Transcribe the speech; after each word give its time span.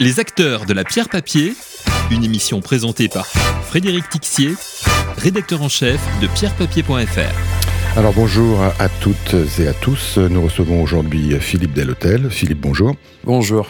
Les 0.00 0.20
acteurs 0.20 0.64
de 0.64 0.72
la 0.72 0.84
pierre 0.84 1.08
papier, 1.08 1.54
une 2.12 2.22
émission 2.22 2.60
présentée 2.60 3.08
par 3.08 3.26
Frédéric 3.26 4.08
Tixier, 4.08 4.54
rédacteur 5.16 5.60
en 5.60 5.68
chef 5.68 6.00
de 6.20 6.28
pierrepapier.fr. 6.28 7.98
Alors 7.98 8.12
bonjour 8.12 8.62
à 8.62 8.88
toutes 9.00 9.34
et 9.58 9.66
à 9.66 9.74
tous. 9.74 10.18
Nous 10.18 10.40
recevons 10.40 10.80
aujourd'hui 10.84 11.34
Philippe 11.40 11.72
Delhotel. 11.72 12.30
Philippe, 12.30 12.60
bonjour. 12.60 12.94
Bonjour. 13.24 13.68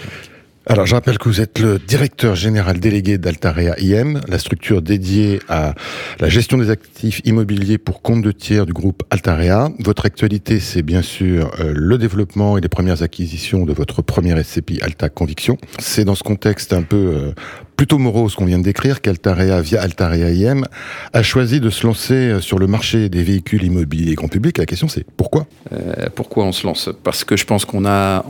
Alors, 0.70 0.84
je 0.84 0.94
rappelle 0.94 1.16
que 1.16 1.30
vous 1.30 1.40
êtes 1.40 1.60
le 1.60 1.78
directeur 1.78 2.34
général 2.34 2.78
délégué 2.78 3.16
d'Altarea 3.16 3.74
IM, 3.80 4.20
la 4.28 4.38
structure 4.38 4.82
dédiée 4.82 5.40
à 5.48 5.74
la 6.20 6.28
gestion 6.28 6.58
des 6.58 6.68
actifs 6.68 7.22
immobiliers 7.24 7.78
pour 7.78 8.02
compte 8.02 8.20
de 8.20 8.32
tiers 8.32 8.66
du 8.66 8.74
groupe 8.74 9.02
Altarea. 9.08 9.70
Votre 9.78 10.04
actualité, 10.04 10.60
c'est 10.60 10.82
bien 10.82 11.00
sûr 11.00 11.50
euh, 11.58 11.72
le 11.74 11.96
développement 11.96 12.58
et 12.58 12.60
les 12.60 12.68
premières 12.68 13.02
acquisitions 13.02 13.64
de 13.64 13.72
votre 13.72 14.02
première 14.02 14.44
SCPI 14.44 14.82
Alta 14.82 15.08
Conviction. 15.08 15.56
C'est 15.78 16.04
dans 16.04 16.14
ce 16.14 16.22
contexte 16.22 16.74
un 16.74 16.82
peu 16.82 16.96
euh, 16.96 17.32
plutôt 17.78 17.98
morose 17.98 18.34
qu'on 18.34 18.44
vient 18.44 18.58
de 18.58 18.64
décrire 18.64 19.00
qu'Altarea, 19.00 19.60
via 19.60 19.80
Altarea 19.80 20.30
IM, 20.30 20.66
a 21.12 21.22
choisi 21.22 21.60
de 21.60 21.70
se 21.70 21.86
lancer 21.86 22.14
euh, 22.14 22.40
sur 22.40 22.58
le 22.58 22.66
marché 22.66 23.08
des 23.08 23.22
véhicules 23.22 23.62
immobiliers 23.62 24.16
grand 24.16 24.26
public. 24.26 24.58
La 24.58 24.66
question, 24.66 24.88
c'est 24.88 25.06
pourquoi? 25.16 25.46
Euh, 25.72 26.08
Pourquoi 26.12 26.44
on 26.44 26.50
se 26.50 26.66
lance? 26.66 26.90
Parce 27.04 27.22
que 27.22 27.36
je 27.36 27.44
pense 27.44 27.64
qu'on 27.64 27.86
a, 27.86 28.24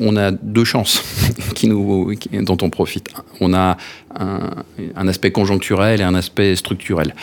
on, 0.00 0.16
a 0.16 0.30
deux 0.30 0.64
chances 0.64 1.04
qui 1.54 1.68
nous, 1.68 2.14
dont 2.32 2.56
on 2.62 2.70
profite. 2.70 3.10
On 3.42 3.52
a 3.52 3.76
un, 4.18 5.08
aspect 5.08 5.30
conjoncturel 5.30 6.00
et 6.00 6.04
un 6.04 6.14
aspect 6.14 6.56
structurel. 6.56 7.14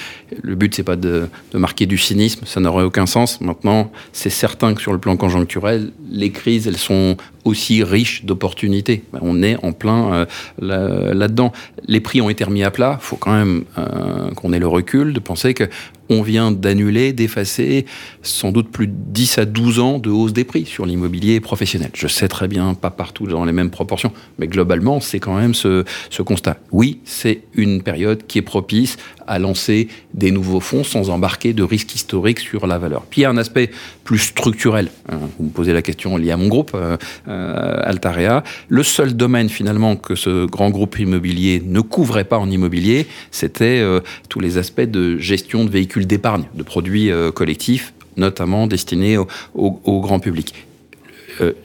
Le 0.41 0.55
but, 0.55 0.73
c'est 0.75 0.83
pas 0.83 0.95
de, 0.95 1.27
de, 1.51 1.57
marquer 1.57 1.85
du 1.85 1.97
cynisme, 1.97 2.45
ça 2.45 2.59
n'aurait 2.59 2.83
aucun 2.83 3.05
sens. 3.05 3.41
Maintenant, 3.41 3.91
c'est 4.11 4.29
certain 4.29 4.73
que 4.73 4.81
sur 4.81 4.93
le 4.93 4.99
plan 4.99 5.17
conjoncturel, 5.17 5.91
les 6.09 6.31
crises, 6.31 6.67
elles 6.67 6.77
sont 6.77 7.17
aussi 7.45 7.83
riches 7.83 8.25
d'opportunités. 8.25 9.03
Ben, 9.11 9.19
on 9.21 9.43
est 9.43 9.57
en 9.63 9.71
plein 9.73 10.25
euh, 10.61 11.13
là-dedans. 11.13 11.51
les 11.87 11.99
prix 11.99 12.21
ont 12.21 12.29
été 12.29 12.43
remis 12.43 12.63
à 12.63 12.71
plat. 12.71 12.99
Il 13.01 13.05
faut 13.05 13.17
quand 13.17 13.33
même 13.33 13.63
euh, 13.77 14.31
qu'on 14.31 14.53
ait 14.53 14.59
le 14.59 14.67
recul 14.67 15.13
de 15.13 15.19
penser 15.19 15.53
que 15.53 15.65
on 16.09 16.21
vient 16.21 16.51
d'annuler, 16.51 17.13
d'effacer 17.13 17.85
sans 18.21 18.51
doute 18.51 18.69
plus 18.69 18.87
de 18.87 18.93
10 18.95 19.37
à 19.37 19.45
12 19.45 19.79
ans 19.79 19.99
de 19.99 20.09
hausse 20.09 20.33
des 20.33 20.43
prix 20.43 20.65
sur 20.65 20.85
l'immobilier 20.85 21.39
professionnel. 21.39 21.91
Je 21.93 22.07
sais 22.07 22.27
très 22.27 22.47
bien, 22.47 22.73
pas 22.73 22.89
partout 22.89 23.27
dans 23.27 23.45
les 23.45 23.53
mêmes 23.53 23.69
proportions, 23.69 24.11
mais 24.39 24.47
globalement, 24.47 24.99
c'est 24.99 25.19
quand 25.19 25.35
même 25.35 25.53
ce, 25.53 25.85
ce 26.09 26.21
constat. 26.21 26.57
Oui, 26.71 26.99
c'est 27.05 27.43
une 27.53 27.81
période 27.81 28.25
qui 28.27 28.37
est 28.37 28.43
propice 28.43 28.97
à 29.27 29.39
lancer 29.39 29.87
des 30.13 30.31
nouveaux 30.31 30.59
fonds 30.59 30.83
sans 30.83 31.09
embarquer 31.09 31.53
de 31.53 31.63
risques 31.63 31.95
historiques 31.95 32.39
sur 32.39 32.67
la 32.67 32.77
valeur. 32.77 33.03
Puis 33.09 33.21
il 33.21 33.23
y 33.23 33.25
a 33.25 33.29
un 33.29 33.37
aspect 33.37 33.71
plus 34.03 34.19
structurel. 34.19 34.89
Hein, 35.11 35.19
vous 35.37 35.45
me 35.45 35.49
posez 35.49 35.73
la 35.73 35.81
question 35.81 36.17
liée 36.17 36.31
à 36.31 36.37
mon 36.37 36.47
groupe, 36.47 36.71
euh, 36.75 36.97
euh, 37.27 37.81
Altarea. 37.83 38.43
Le 38.67 38.83
seul 38.83 39.15
domaine 39.15 39.49
finalement 39.49 39.95
que 39.95 40.15
ce 40.15 40.45
grand 40.45 40.69
groupe 40.69 40.99
immobilier 40.99 41.61
ne 41.65 41.81
couvrait 41.81 42.23
pas 42.23 42.37
en 42.37 42.49
immobilier, 42.49 43.07
c'était 43.31 43.79
euh, 43.81 43.99
tous 44.29 44.39
les 44.39 44.57
aspects 44.57 44.81
de 44.81 45.17
gestion 45.17 45.65
de 45.65 45.69
véhicules 45.69 46.07
d'épargne, 46.07 46.45
de 46.53 46.63
produits 46.63 47.11
euh, 47.11 47.31
collectifs, 47.31 47.93
notamment 48.17 48.67
destinés 48.67 49.17
au, 49.17 49.99
grand 50.01 50.19
public. 50.19 50.53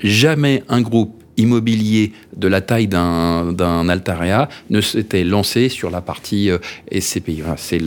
Jamais 0.02 0.62
un 0.70 0.80
groupe 0.80 1.17
immobilier 1.38 2.12
de 2.36 2.48
la 2.48 2.60
taille 2.60 2.88
d'un 2.88 3.88
Altarea 3.88 4.48
ne 4.70 4.80
s'était 4.80 5.24
lancé 5.24 5.68
sur 5.68 5.90
la 5.90 6.00
partie 6.00 6.50
euh, 6.50 6.58
SCPI. 6.92 7.42
C'est 7.56 7.80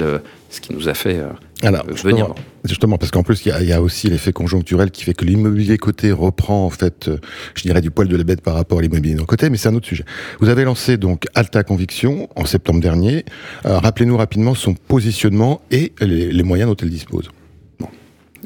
ce 0.51 0.59
qui 0.59 0.73
nous 0.73 0.89
a 0.89 0.93
fait 0.93 1.17
euh, 1.17 1.29
Alors, 1.63 1.85
venir. 1.85 1.95
Justement, 1.95 2.35
justement 2.65 2.97
parce 2.97 3.09
qu'en 3.09 3.23
plus, 3.23 3.45
il 3.45 3.55
y, 3.61 3.65
y, 3.67 3.73
a 3.73 3.81
aussi 3.81 4.09
l'effet 4.09 4.33
conjoncturel 4.33 4.91
qui 4.91 5.03
fait 5.03 5.13
que 5.13 5.23
l'immobilier 5.23 5.77
coté 5.77 6.11
reprend, 6.11 6.65
en 6.65 6.69
fait, 6.69 7.07
euh, 7.07 7.17
je 7.55 7.63
dirais, 7.63 7.81
du 7.81 7.89
poil 7.89 8.09
de 8.09 8.17
la 8.17 8.25
bête 8.25 8.41
par 8.41 8.55
rapport 8.55 8.79
à 8.79 8.81
l'immobilier 8.81 9.15
non 9.15 9.23
coté, 9.23 9.49
mais 9.49 9.55
c'est 9.55 9.69
un 9.69 9.75
autre 9.75 9.87
sujet. 9.87 10.03
Vous 10.41 10.49
avez 10.49 10.65
lancé 10.65 10.97
donc 10.97 11.25
Alta 11.35 11.63
Conviction 11.63 12.27
en 12.35 12.45
septembre 12.45 12.81
dernier. 12.81 13.23
Euh, 13.65 13.79
Rappelez-nous 13.79 14.17
rapidement 14.17 14.55
son 14.55 14.73
positionnement 14.73 15.61
et 15.71 15.93
les, 16.01 16.31
les 16.31 16.43
moyens 16.43 16.69
dont 16.69 16.77
elle 16.81 16.89
dispose. 16.89 17.29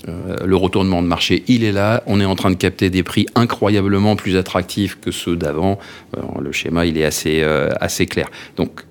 Euh, 0.07 0.37
le 0.45 0.55
retournement 0.55 1.01
de 1.01 1.07
marché, 1.07 1.43
il 1.47 1.63
est 1.63 1.71
là. 1.71 2.03
On 2.05 2.19
est 2.19 2.25
en 2.25 2.35
train 2.35 2.51
de 2.51 2.55
capter 2.55 2.89
des 2.89 3.03
prix 3.03 3.25
incroyablement 3.35 4.15
plus 4.15 4.37
attractifs 4.37 4.99
que 4.99 5.11
ceux 5.11 5.35
d'avant. 5.35 5.79
Euh, 6.17 6.21
le 6.41 6.51
schéma, 6.51 6.85
il 6.85 6.97
est 6.97 7.05
assez, 7.05 7.41
euh, 7.41 7.69
assez 7.79 8.05
clair. 8.05 8.29
Donc, 8.57 8.81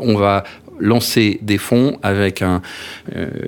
on 0.00 0.14
va 0.16 0.44
lancer 0.78 1.38
des 1.42 1.58
fonds 1.58 1.98
avec 2.02 2.40
un, 2.40 2.62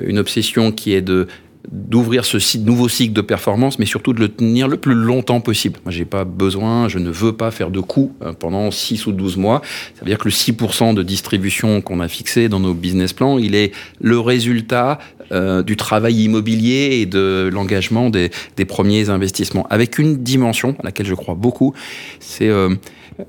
une 0.03 0.19
obsession 0.19 0.73
qui 0.73 0.93
est 0.93 1.01
de 1.01 1.27
d'ouvrir 1.71 2.25
ce 2.25 2.59
nouveau 2.59 2.89
cycle 2.89 3.13
de 3.13 3.21
performance, 3.21 3.79
mais 3.79 3.87
surtout 3.87 4.13
de 4.13 4.21
le 4.21 4.29
tenir 4.29 4.69
le 4.69 4.77
plus 4.77 4.95
longtemps 4.95 5.41
possible. 5.41 5.79
Moi, 5.85 5.93
j'ai 5.93 6.05
pas 6.05 6.25
besoin, 6.25 6.89
je 6.89 6.99
ne 6.99 7.11
veux 7.11 7.33
pas 7.33 7.51
faire 7.51 7.71
de 7.71 7.81
coûts 7.81 8.13
pendant 8.39 8.71
6 8.71 9.07
ou 9.07 9.13
12 9.13 9.37
mois. 9.37 9.63
Ça 9.95 10.01
veut 10.03 10.07
dire 10.07 10.19
que 10.19 10.29
le 10.29 10.33
6% 10.33 10.95
de 10.95 11.03
distribution 11.03 11.81
qu'on 11.81 12.01
a 12.01 12.09
fixé 12.09 12.49
dans 12.49 12.61
nos 12.61 12.75
business 12.75 13.13
plans, 13.13 13.39
il 13.39 13.55
est 13.55 13.73
le 14.01 14.19
résultat 14.19 14.99
euh, 15.31 15.63
du 15.63 15.77
travail 15.77 16.25
immobilier 16.25 17.01
et 17.01 17.07
de 17.07 17.51
l'engagement 17.53 18.09
des, 18.09 18.31
premiers 18.67 19.11
investissements. 19.11 19.67
Avec 19.69 19.99
une 19.99 20.23
dimension 20.23 20.75
à 20.81 20.85
laquelle 20.85 21.07
je 21.07 21.15
crois 21.15 21.35
beaucoup, 21.35 21.75
c'est 22.19 22.49
euh, 22.49 22.75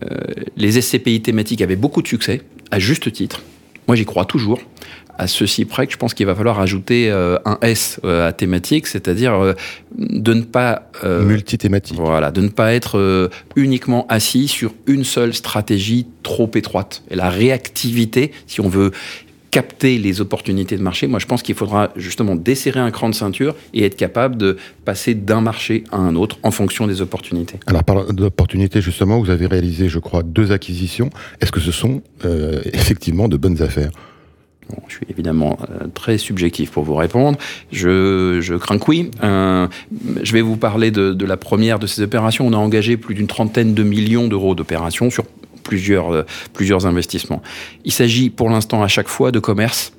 euh, 0.04 0.18
les 0.56 0.80
SCPI 0.82 1.22
thématiques 1.22 1.62
avaient 1.62 1.76
beaucoup 1.76 2.02
de 2.02 2.08
succès, 2.08 2.42
à 2.72 2.80
juste 2.80 3.12
titre. 3.12 3.42
Moi, 3.88 3.96
j'y 3.96 4.06
crois 4.06 4.24
toujours 4.24 4.62
à 5.20 5.28
ceci 5.28 5.66
près 5.66 5.86
que 5.86 5.94
je 5.94 5.98
pense 5.98 6.14
qu'il 6.14 6.26
va 6.26 6.34
falloir 6.34 6.60
ajouter 6.60 7.12
euh, 7.12 7.38
un 7.44 7.58
S 7.62 8.00
euh, 8.06 8.30
à 8.30 8.32
thématique, 8.32 8.88
c'est-à-dire 8.88 9.34
euh, 9.34 9.54
de 9.98 10.34
ne 10.34 10.44
pas 10.44 10.90
multithématique. 11.04 11.98
Voilà, 11.98 12.32
de 12.32 12.42
ne 12.42 12.48
pas 12.48 12.74
être 12.74 13.30
uniquement 13.56 14.06
assis 14.08 14.48
sur 14.48 14.74
une 14.88 15.04
seule 15.04 15.34
stratégie 15.34 16.08
trop 16.24 16.50
étroite. 16.56 17.04
Et 17.12 17.16
la 17.16 17.30
réactivité, 17.30 18.32
si 18.48 18.62
on 18.62 18.70
veut 18.70 18.92
capter 19.52 19.98
les 19.98 20.22
opportunités 20.22 20.78
de 20.78 20.84
marché, 20.84 21.08
moi 21.08 21.20
je 21.20 21.26
pense 21.26 21.42
qu'il 21.42 21.56
faudra 21.56 21.92
justement 21.96 22.36
desserrer 22.36 22.80
un 22.80 22.92
cran 22.92 23.10
de 23.10 23.16
ceinture 23.16 23.56
et 23.74 23.84
être 23.84 23.98
capable 23.98 24.38
de 24.38 24.58
passer 24.86 25.16
d'un 25.16 25.42
marché 25.42 25.84
à 25.92 25.98
un 25.98 26.16
autre 26.16 26.38
en 26.44 26.52
fonction 26.52 26.88
des 26.88 27.02
opportunités. 27.02 27.60
Alors 27.66 27.84
par 27.84 28.14
d'opportunités 28.14 28.82
justement, 28.82 29.20
vous 29.20 29.32
avez 29.32 29.48
réalisé 29.48 29.90
je 29.90 30.00
crois 30.00 30.24
deux 30.24 30.52
acquisitions. 30.52 31.10
Est-ce 31.42 31.52
que 31.52 31.60
ce 31.60 31.72
sont 31.72 32.02
euh, 32.26 32.62
effectivement 32.74 33.28
de 33.28 33.38
bonnes 33.38 33.62
affaires? 33.62 33.92
Je 34.88 34.96
suis 34.96 35.06
évidemment 35.10 35.58
euh, 35.62 35.88
très 35.94 36.18
subjectif 36.18 36.72
pour 36.72 36.84
vous 36.84 36.96
répondre. 36.96 37.38
Je, 37.72 38.40
je 38.42 38.56
crains 38.56 38.78
que 38.78 38.86
oui. 38.88 39.12
Euh, 39.24 39.68
je 40.24 40.34
vais 40.34 40.42
vous 40.42 40.58
parler 40.58 40.92
de, 40.92 41.26
la 41.26 41.38
première 41.38 41.80
de 41.80 41.88
ces 41.88 42.02
opérations. 42.02 42.48
On 42.48 42.54
a 42.54 42.58
engagé 42.58 42.98
plus 42.98 43.16
d'une 43.16 43.28
trentaine 43.28 43.74
de 43.74 43.84
millions 43.84 44.28
d'euros 44.28 44.56
d'opérations 44.56 45.10
sur 45.10 45.26
plusieurs, 45.64 46.14
euh, 46.14 46.24
plusieurs 46.54 46.86
investissements. 46.86 47.42
Il 47.86 47.92
s'agit 47.92 48.30
pour 48.30 48.50
l'instant 48.50 48.84
à 48.84 48.88
chaque 48.88 49.08
fois 49.08 49.32
de 49.32 49.40
commerce. 49.40 49.94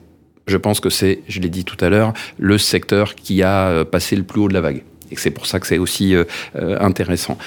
Je 0.46 0.56
pense 0.56 0.80
que 0.80 0.90
c'est, 0.90 1.20
je 1.28 1.40
l'ai 1.40 1.50
dit 1.50 1.64
tout 1.64 1.82
à 1.84 1.88
l'heure, 1.88 2.12
le 2.38 2.58
secteur 2.58 3.14
qui 3.14 3.42
a 3.42 3.84
passé 3.84 4.16
le 4.16 4.24
plus 4.24 4.40
haut 4.40 4.48
de 4.48 4.54
la 4.54 4.60
vague. 4.60 4.82
Et 5.12 5.16
c'est 5.16 5.30
pour 5.30 5.46
ça 5.46 5.60
que 5.60 5.66
c'est 5.66 5.78
aussi 5.78 6.14
intéressant. 6.58 7.38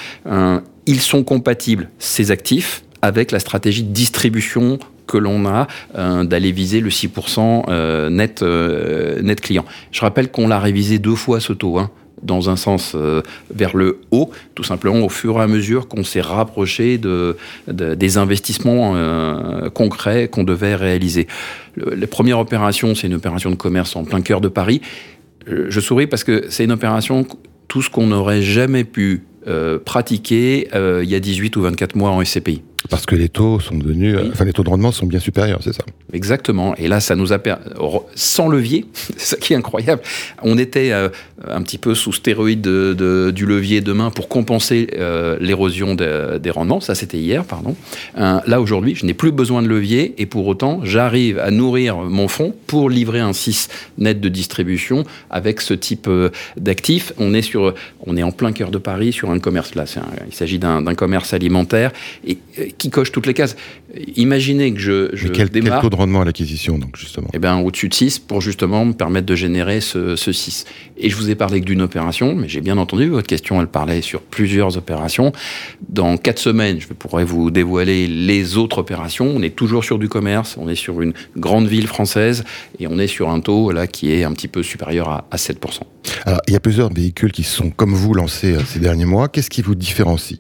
ils 0.85 1.01
sont 1.01 1.23
compatibles, 1.23 1.89
ces 1.99 2.31
actifs, 2.31 2.83
avec 3.01 3.31
la 3.31 3.39
stratégie 3.39 3.83
de 3.83 3.91
distribution 3.91 4.79
que 5.07 5.17
l'on 5.17 5.45
a 5.45 5.67
euh, 5.95 6.23
d'aller 6.23 6.51
viser 6.51 6.79
le 6.79 6.89
6% 6.89 7.65
euh, 7.67 8.09
net, 8.09 8.41
euh, 8.41 9.21
net 9.21 9.41
client. 9.41 9.65
Je 9.91 10.01
rappelle 10.01 10.31
qu'on 10.31 10.47
l'a 10.47 10.59
révisé 10.59 10.99
deux 10.99 11.15
fois 11.15 11.39
ce 11.39 11.53
taux. 11.53 11.79
Hein 11.79 11.89
dans 12.21 12.49
un 12.49 12.55
sens 12.55 12.95
vers 13.53 13.75
le 13.75 13.99
haut, 14.11 14.31
tout 14.55 14.63
simplement 14.63 15.05
au 15.05 15.09
fur 15.09 15.39
et 15.39 15.41
à 15.41 15.47
mesure 15.47 15.89
qu'on 15.89 16.05
s'est 16.05 16.21
rapproché 16.21 16.97
de, 16.97 17.35
de, 17.67 17.95
des 17.95 18.17
investissements 18.17 18.95
concrets 19.73 20.29
qu'on 20.29 20.45
devait 20.45 20.75
réaliser. 20.75 21.27
Le, 21.75 21.93
la 21.95 22.07
première 22.07 22.39
opération, 22.39 22.95
c'est 22.95 23.07
une 23.07 23.15
opération 23.15 23.51
de 23.51 23.57
commerce 23.57 23.97
en 23.97 24.05
plein 24.05 24.21
cœur 24.21 24.39
de 24.39 24.47
Paris. 24.47 24.79
Je, 25.47 25.79
souris 25.81 26.07
parce 26.07 26.23
que 26.23 26.45
c'est 26.47 26.63
une 26.63 26.71
opération, 26.71 27.27
tout 27.67 27.81
ce 27.81 27.89
qu'on 27.89 28.07
n'aurait 28.07 28.41
jamais 28.41 28.85
pu 28.85 29.25
pratiquer 29.83 30.69
il 30.73 31.09
y 31.09 31.15
a 31.15 31.19
18 31.19 31.57
ou 31.57 31.61
24 31.63 31.97
mois 31.97 32.11
en 32.11 32.23
SCPI. 32.23 32.61
Parce 32.89 33.05
que 33.05 33.15
les 33.15 33.29
taux 33.29 33.59
sont 33.59 33.77
devenus, 33.77 34.17
oui. 34.17 34.29
enfin 34.31 34.45
les 34.45 34.53
taux 34.53 34.63
de 34.63 34.69
rendement 34.69 34.91
sont 34.91 35.05
bien 35.05 35.19
supérieurs, 35.19 35.59
c'est 35.63 35.73
ça 35.73 35.83
Exactement. 36.11 36.75
Et 36.75 36.87
là, 36.87 36.99
ça 36.99 37.15
nous 37.15 37.33
a 37.33 37.39
sans 38.15 38.47
levier, 38.47 38.85
c'est 38.93 39.19
ça 39.19 39.37
qui 39.37 39.53
est 39.53 39.55
incroyable. 39.55 40.01
On 40.41 40.57
était 40.57 40.91
euh, 40.91 41.09
un 41.47 41.61
petit 41.61 41.77
peu 41.77 41.95
sous 41.95 42.13
stéroïde 42.13 42.61
de, 42.61 42.93
de, 42.97 43.31
du 43.31 43.45
levier 43.45 43.81
de 43.81 43.91
main 43.93 44.11
pour 44.11 44.27
compenser 44.27 44.87
euh, 44.97 45.37
l'érosion 45.39 45.95
de, 45.95 46.37
des 46.37 46.49
rendements. 46.51 46.79
Ça, 46.81 46.95
c'était 46.95 47.17
hier, 47.17 47.45
pardon. 47.45 47.75
Euh, 48.17 48.39
là, 48.45 48.61
aujourd'hui, 48.61 48.95
je 48.95 49.05
n'ai 49.05 49.13
plus 49.13 49.31
besoin 49.31 49.61
de 49.61 49.67
levier 49.67 50.13
et 50.17 50.25
pour 50.25 50.45
autant, 50.47 50.81
j'arrive 50.83 51.39
à 51.39 51.51
nourrir 51.51 51.97
mon 51.97 52.27
fonds 52.27 52.53
pour 52.67 52.89
livrer 52.89 53.19
un 53.19 53.33
6 53.33 53.69
net 53.97 54.19
de 54.19 54.29
distribution 54.29 55.03
avec 55.29 55.61
ce 55.61 55.73
type 55.73 56.09
d'actifs. 56.57 57.13
On 57.17 57.33
est 57.33 57.41
sur, 57.41 57.73
on 58.05 58.17
est 58.17 58.23
en 58.23 58.31
plein 58.31 58.51
cœur 58.51 58.71
de 58.71 58.77
Paris 58.77 59.13
sur 59.13 59.31
un 59.31 59.39
commerce 59.39 59.75
là. 59.75 59.85
Un, 59.97 60.01
il 60.27 60.33
s'agit 60.33 60.59
d'un 60.59 60.95
commerce 60.95 61.33
alimentaire 61.33 61.91
et 62.25 62.37
qui 62.77 62.89
coche 62.89 63.11
toutes 63.11 63.25
les 63.25 63.33
cases. 63.33 63.55
Imaginez 64.15 64.73
que 64.73 64.79
je, 64.79 65.09
je 65.13 65.27
quel, 65.27 65.49
démarre... 65.49 65.81
Quel 65.81 65.89
taux 65.89 65.95
de 65.95 65.95
rendement 65.95 66.21
à 66.21 66.25
l'acquisition, 66.25 66.77
donc, 66.77 66.97
justement? 66.97 67.29
Eh 67.33 67.39
bien, 67.39 67.57
au-dessus 67.57 67.89
de 67.89 67.93
6, 67.93 68.19
pour 68.19 68.41
justement 68.41 68.85
me 68.85 68.93
permettre 68.93 69.25
de 69.25 69.35
générer 69.35 69.81
ce, 69.81 70.15
ce 70.15 70.31
6. 70.31 70.65
Et 70.97 71.09
je 71.09 71.15
vous 71.15 71.29
ai 71.29 71.35
parlé 71.35 71.61
que 71.61 71.65
d'une 71.65 71.81
opération, 71.81 72.35
mais 72.35 72.47
j'ai 72.47 72.61
bien 72.61 72.77
entendu 72.77 73.09
votre 73.09 73.27
question, 73.27 73.59
elle 73.61 73.67
parlait 73.67 74.01
sur 74.01 74.21
plusieurs 74.21 74.77
opérations. 74.77 75.31
Dans 75.89 76.17
4 76.17 76.39
semaines, 76.39 76.79
je 76.79 76.87
pourrais 76.87 77.25
vous 77.25 77.51
dévoiler 77.51 78.07
les 78.07 78.57
autres 78.57 78.79
opérations. 78.79 79.31
On 79.35 79.41
est 79.41 79.55
toujours 79.55 79.83
sur 79.83 79.99
du 79.99 80.09
commerce, 80.09 80.55
on 80.57 80.69
est 80.69 80.75
sur 80.75 81.01
une 81.01 81.13
grande 81.37 81.67
ville 81.67 81.87
française, 81.87 82.43
et 82.79 82.87
on 82.87 82.99
est 82.99 83.07
sur 83.07 83.29
un 83.29 83.39
taux 83.39 83.71
là 83.71 83.87
qui 83.87 84.11
est 84.11 84.23
un 84.23 84.31
petit 84.33 84.47
peu 84.47 84.63
supérieur 84.63 85.09
à, 85.09 85.27
à 85.31 85.37
7%. 85.37 85.81
Alors, 86.25 86.41
il 86.47 86.53
y 86.53 86.55
a 86.55 86.59
plusieurs 86.59 86.91
véhicules 86.91 87.31
qui 87.31 87.43
sont, 87.43 87.69
comme 87.69 87.93
vous, 87.93 88.13
lancés 88.13 88.53
euh, 88.53 88.61
ces 88.65 88.79
derniers 88.79 89.05
mois. 89.05 89.27
Qu'est-ce 89.27 89.49
qui 89.49 89.61
vous 89.61 89.75
différencie 89.75 90.39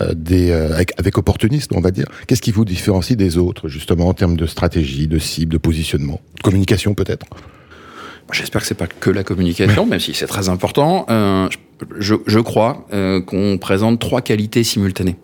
euh, 0.00 0.12
des, 0.14 0.50
euh, 0.50 0.74
avec, 0.74 0.92
avec 0.98 1.18
opportunisme, 1.18 1.74
on 1.76 1.80
va 1.80 1.90
dire? 1.90 2.06
Qu'est-ce 2.26 2.42
qui 2.42 2.52
vous 2.52 2.64
différencie 2.64 3.16
des 3.16 3.38
autres, 3.38 3.68
justement, 3.68 4.08
en 4.08 4.14
termes 4.14 4.36
de 4.36 4.46
stratégie, 4.46 5.08
de 5.08 5.18
cible, 5.18 5.52
de 5.52 5.58
positionnement, 5.58 6.20
de 6.36 6.42
communication 6.42 6.94
peut-être? 6.94 7.26
J'espère 8.32 8.62
que 8.62 8.66
c'est 8.66 8.74
pas 8.74 8.86
que 8.86 9.10
la 9.10 9.24
communication, 9.24 9.84
même 9.84 10.00
si 10.00 10.14
c'est 10.14 10.26
très 10.26 10.48
important. 10.48 11.04
Euh, 11.10 11.48
je, 11.98 12.14
je, 12.26 12.38
crois 12.38 12.86
qu'on 13.26 13.58
présente 13.58 13.98
trois 14.00 14.22
qualités 14.22 14.64
simultanées. 14.64 15.16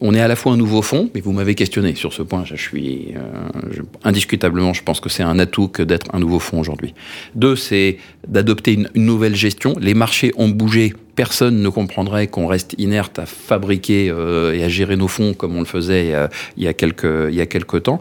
On 0.00 0.14
est 0.14 0.20
à 0.20 0.28
la 0.28 0.36
fois 0.36 0.52
un 0.52 0.56
nouveau 0.56 0.82
fonds, 0.82 1.10
mais 1.14 1.20
vous 1.20 1.32
m'avez 1.32 1.54
questionné 1.54 1.94
sur 1.94 2.12
ce 2.12 2.22
point. 2.22 2.44
Je 2.44 2.54
suis 2.54 3.14
euh, 3.16 3.82
indiscutablement, 4.04 4.72
je 4.72 4.82
pense 4.82 5.00
que 5.00 5.08
c'est 5.08 5.24
un 5.24 5.38
atout 5.38 5.68
que 5.68 5.82
d'être 5.82 6.06
un 6.14 6.20
nouveau 6.20 6.38
fonds 6.38 6.60
aujourd'hui. 6.60 6.94
Deux, 7.34 7.56
c'est 7.56 7.98
d'adopter 8.26 8.74
une, 8.74 8.88
nouvelle 8.94 9.34
gestion. 9.34 9.74
Les 9.80 9.94
marchés 9.94 10.32
ont 10.36 10.48
bougé. 10.48 10.94
Personne 11.16 11.62
ne 11.62 11.68
comprendrait 11.68 12.28
qu'on 12.28 12.46
reste 12.46 12.76
inerte 12.78 13.18
à 13.18 13.26
fabriquer 13.26 14.08
euh, 14.08 14.54
et 14.54 14.62
à 14.62 14.68
gérer 14.68 14.96
nos 14.96 15.08
fonds 15.08 15.34
comme 15.34 15.56
on 15.56 15.60
le 15.60 15.66
faisait 15.66 16.14
euh, 16.14 16.28
il 16.56 16.62
y 16.62 16.68
a 16.68 16.74
quelques 16.74 17.28
il 17.28 17.34
y 17.34 17.40
a 17.40 17.46
quelques 17.46 17.82
temps. 17.82 17.98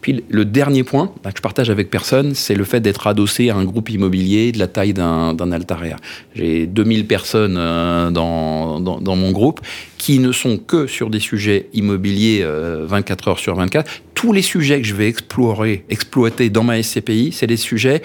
Puis 0.00 0.24
le 0.28 0.44
dernier 0.44 0.84
point 0.84 1.12
que 1.22 1.30
je 1.36 1.42
partage 1.42 1.70
avec 1.70 1.90
personne, 1.90 2.34
c'est 2.34 2.54
le 2.54 2.64
fait 2.64 2.80
d'être 2.80 3.06
adossé 3.06 3.50
à 3.50 3.56
un 3.56 3.64
groupe 3.64 3.90
immobilier 3.90 4.52
de 4.52 4.58
la 4.58 4.66
taille 4.66 4.92
d'un 4.92 5.52
Altarea. 5.52 5.96
J'ai 6.34 6.66
2000 6.66 7.06
personnes 7.06 7.56
euh, 7.58 8.10
dans, 8.10 8.80
dans, 8.80 9.16
mon 9.16 9.32
groupe 9.32 9.60
qui 9.98 10.18
ne 10.18 10.32
sont 10.32 10.58
que 10.58 10.86
sur 10.86 11.10
des 11.10 11.20
sujets 11.20 11.68
immobiliers 11.74 12.40
euh, 12.42 12.84
24 12.86 13.28
heures 13.28 13.38
sur 13.38 13.54
24. 13.56 13.90
Tous 14.14 14.32
les 14.32 14.42
sujets 14.42 14.80
que 14.80 14.86
je 14.86 14.94
vais 14.94 15.08
explorer, 15.08 15.84
exploiter 15.88 16.50
dans 16.50 16.62
ma 16.62 16.82
SCPI, 16.82 17.32
c'est 17.32 17.46
des 17.46 17.56
sujets 17.56 18.02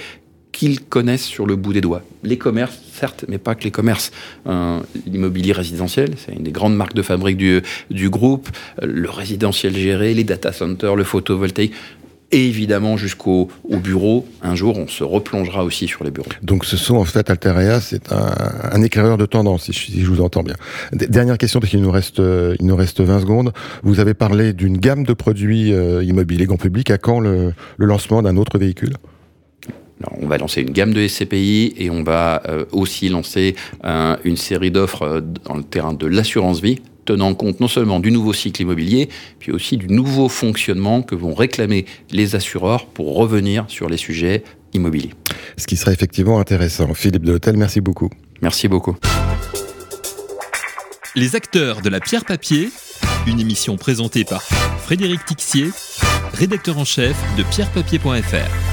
qu'ils 0.56 0.80
connaissent 0.80 1.26
sur 1.26 1.46
le 1.46 1.58
bout 1.58 1.74
des 1.74 1.82
doigts. 1.82 2.02
Les 2.24 2.38
commerces, 2.38 2.80
certes, 2.94 3.26
mais 3.28 3.38
pas 3.38 3.56
que 3.56 3.66
les 3.66 3.72
commerces. 3.72 4.12
Euh, 4.48 4.80
L'immobilier 5.06 5.52
résidentiel, 5.52 6.12
c'est 6.18 6.32
une 6.32 6.44
des 6.44 6.54
grandes 6.54 6.78
marques 6.78 6.94
de 6.94 7.02
fabrique 7.02 7.36
du, 7.38 8.10
groupe. 8.10 8.48
Le 8.82 9.10
résidentiel 9.10 9.76
géré, 9.76 10.14
les 10.14 10.24
data 10.24 10.54
centers, 10.54 10.96
le 10.96 11.04
photovoltaïque. 11.04 11.74
Et 12.32 12.48
évidemment, 12.48 12.96
jusqu'au 12.96 13.50
au 13.66 13.78
bureau, 13.78 14.26
un 14.42 14.56
jour, 14.56 14.78
on 14.78 14.88
se 14.88 15.04
replongera 15.04 15.64
aussi 15.66 15.88
sur 15.88 16.06
les 16.06 16.10
bureaux. 16.10 16.30
Donc, 16.42 16.64
ce 16.64 16.78
sont 16.78 16.96
en 16.96 17.06
fait, 17.06 17.30
Alterea, 17.30 17.82
c'est 17.82 18.12
un, 18.14 18.34
un, 18.72 18.82
éclaireur 18.82 19.18
de 19.18 19.26
tendance, 19.26 19.70
si 19.70 20.02
je, 20.02 20.10
vous 20.10 20.22
entends 20.22 20.42
bien. 20.42 20.56
Dernière 20.94 21.38
question, 21.38 21.60
parce 21.60 21.70
qu'il 21.70 21.82
nous 21.82 21.92
reste, 21.92 22.20
euh, 22.20 22.56
il 22.60 22.66
nous 22.66 22.76
reste 22.76 23.02
20 23.02 23.20
secondes. 23.20 23.52
Vous 23.84 24.00
avez 24.00 24.14
parlé 24.14 24.54
d'une 24.54 24.78
gamme 24.78 25.04
de 25.04 25.14
produits 25.14 25.74
euh, 25.74 26.04
immobiliers 26.04 26.46
grand 26.46 26.58
public. 26.58 26.92
À 26.92 26.98
quand 26.98 27.20
le 27.20 27.54
lancement 27.78 28.22
d'un 28.22 28.38
autre 28.38 28.58
véhicule? 28.58 28.96
Alors, 30.02 30.18
on 30.22 30.28
va 30.28 30.38
lancer 30.38 30.62
une 30.62 30.72
gamme 30.72 30.94
de 30.94 31.08
SCPI 31.08 31.74
et 31.78 31.90
on 31.90 32.04
va 32.04 32.42
euh, 32.48 32.66
aussi 32.72 33.08
lancer 33.10 33.56
euh, 33.86 34.18
une 34.26 34.36
série 34.36 34.72
d'offres 34.72 35.04
euh, 35.04 35.22
dans 35.46 35.56
le 35.56 35.64
terrain 35.64 35.94
de 35.94 36.06
l'assurance 36.06 36.60
vie, 36.60 36.82
tenant 37.06 37.34
compte 37.34 37.62
non 37.62 37.70
seulement 37.70 38.00
du 38.00 38.12
nouveau 38.12 38.34
cycle 38.34 38.62
immobilier, 38.62 39.10
puis 39.40 39.54
aussi 39.54 39.78
du 39.78 39.88
nouveau 39.88 40.28
fonctionnement 40.28 41.02
que 41.02 41.16
vont 41.16 41.34
réclamer 41.34 41.86
les 42.12 42.36
assureurs 42.36 42.88
pour 42.88 43.16
revenir 43.16 43.66
sur 43.70 43.88
les 43.88 43.98
sujets 43.98 44.44
immobiliers. 44.74 45.14
Ce 45.56 45.66
qui 45.66 45.78
serait 45.78 45.94
effectivement 45.94 46.40
intéressant. 46.40 46.94
Philippe 46.94 47.24
de 47.24 47.32
l'Hôtel, 47.32 47.56
merci 47.56 47.80
beaucoup. 47.80 48.10
Merci 48.42 48.68
beaucoup. 48.68 48.98
Les 51.16 51.38
acteurs 51.38 51.82
de 51.82 51.88
la 51.88 52.02
pierre 52.02 52.26
papier, 52.26 52.70
une 53.28 53.40
émission 53.40 53.78
présentée 53.78 54.26
par 54.26 54.42
Frédéric 54.42 55.24
Tixier, 55.24 55.70
rédacteur 56.34 56.78
en 56.78 56.84
chef 56.84 57.16
de 57.38 57.44
pierrepapier.fr. 57.44 58.65